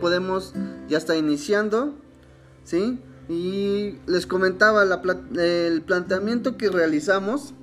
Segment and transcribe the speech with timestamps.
[0.00, 0.54] podemos,
[0.88, 1.94] ya está iniciando,
[2.64, 3.00] ¿sí?
[3.28, 7.54] Y les comentaba, el planteamiento que realizamos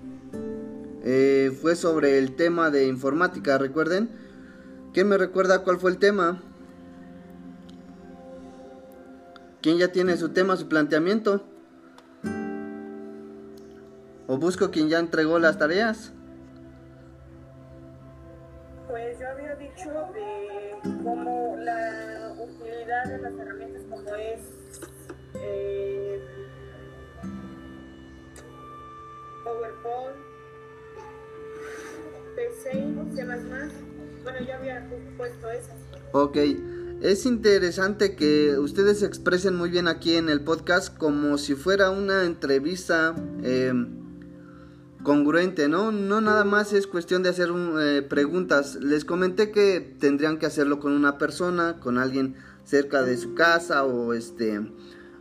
[1.04, 4.10] eh, fue sobre el tema de informática, recuerden.
[4.94, 6.42] ¿Quién me recuerda cuál fue el tema?
[9.62, 11.44] ¿Quién ya tiene su tema, su planteamiento?
[14.28, 16.12] ¿O busco quien ya entregó las tareas?
[18.96, 24.40] Pues yo había dicho de cómo la utilidad de las herramientas como es
[25.34, 26.24] eh,
[29.44, 30.16] PowerPoint,
[32.38, 33.72] PC, más más.
[34.24, 35.76] Bueno, yo había puesto esas.
[36.14, 36.38] Ok.
[37.02, 41.90] Es interesante que ustedes se expresen muy bien aquí en el podcast como si fuera
[41.90, 43.74] una entrevista eh,
[45.06, 45.94] congruente, ¿no?
[45.94, 48.76] No nada más es cuestión de hacer eh, preguntas.
[48.82, 53.86] Les comenté que tendrían que hacerlo con una persona, con alguien cerca de su casa
[53.86, 54.60] o este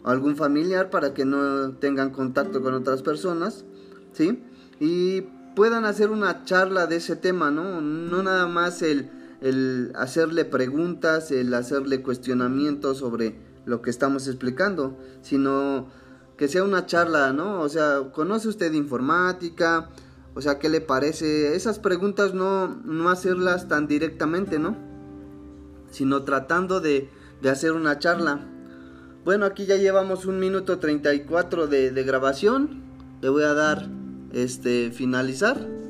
[0.02, 3.64] algún familiar para que no tengan contacto con otras personas,
[4.12, 4.42] ¿sí?
[4.80, 5.22] Y
[5.54, 7.80] puedan hacer una charla de ese tema, ¿no?
[7.80, 9.08] No nada más el
[9.44, 15.88] el hacerle preguntas, el hacerle cuestionamientos sobre lo que estamos explicando, sino
[16.36, 17.60] que sea una charla, ¿no?
[17.60, 19.90] O sea, ¿conoce usted informática?
[20.34, 21.54] O sea, ¿qué le parece?
[21.54, 24.76] Esas preguntas no, no hacerlas tan directamente, ¿no?
[25.90, 27.08] Sino tratando de,
[27.40, 28.40] de hacer una charla.
[29.24, 32.82] Bueno, aquí ya llevamos un minuto 34 de, de grabación.
[33.20, 33.88] Le voy a dar
[34.32, 35.83] este finalizar.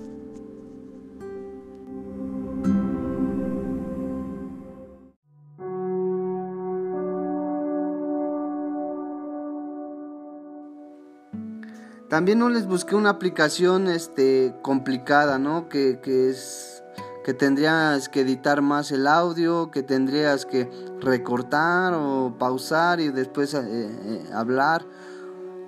[12.09, 15.69] También no les busqué una aplicación este, complicada, ¿no?
[15.69, 16.83] Que, es
[17.25, 20.69] que tendrías que editar más el audio, que tendrías que
[21.01, 24.85] recortar o pausar y después eh, eh, hablar.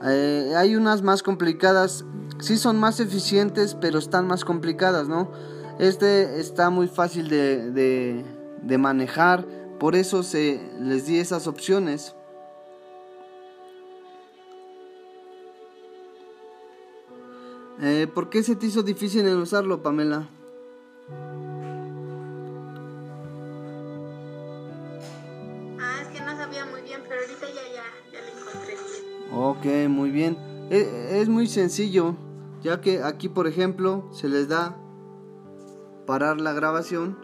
[0.05, 2.05] Eh, hay unas más complicadas,
[2.39, 5.31] sí son más eficientes, pero están más complicadas, ¿no?
[5.79, 8.25] Este está muy fácil de,
[8.63, 9.47] de manejar,
[9.79, 12.15] por eso se les di esas opciones.
[17.81, 20.29] Eh, ¿Por qué se te hizo difícil en usarlo, Pamela?
[25.79, 28.77] Ah, es que no sabía muy bien, pero ahorita ya, ya, ya lo encontré
[29.31, 30.39] Ok, muy bien.
[30.71, 32.17] E, es, muy sencillo,
[32.63, 34.75] ya que aquí, por ejemplo, se les da
[36.07, 37.19] parar la grabación.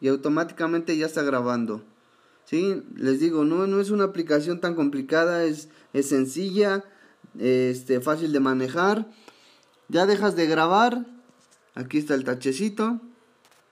[0.00, 1.82] Y automáticamente ya está grabando.
[2.46, 6.84] Sí, les digo, no, no es una aplicación tan complicada, es, es sencilla,
[7.38, 9.10] este, fácil de manejar.
[9.88, 11.06] Ya dejas de grabar,
[11.74, 13.00] aquí está el tachecito,